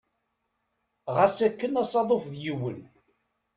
Ɣas 1.15 1.37
akken 1.47 1.79
asaḍuf 1.81 2.23
d 2.33 2.33
yiwen. 2.43 2.79